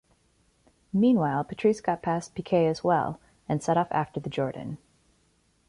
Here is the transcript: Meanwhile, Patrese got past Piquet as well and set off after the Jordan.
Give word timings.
Meanwhile, 0.91 1.43
Patrese 1.43 1.79
got 1.83 2.01
past 2.01 2.33
Piquet 2.33 2.65
as 2.65 2.83
well 2.83 3.19
and 3.47 3.61
set 3.61 3.77
off 3.77 3.87
after 3.91 4.19
the 4.19 4.31
Jordan. 4.31 4.79